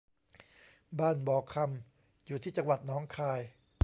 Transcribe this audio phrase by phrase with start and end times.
[0.99, 3.41] บ้านบ่อคำอยู่ที่จังหวัดหนองคาย